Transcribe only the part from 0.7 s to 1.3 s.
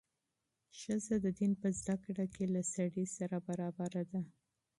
ښځه د